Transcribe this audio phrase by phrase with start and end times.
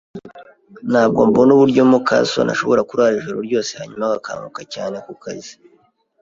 [0.91, 5.53] Ntabwo mbona uburyo muka soni ashobora kurara ijoro ryose hanyuma akanguka cyane kukazi.